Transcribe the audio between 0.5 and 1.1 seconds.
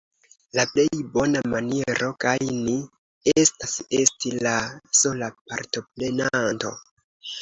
La plej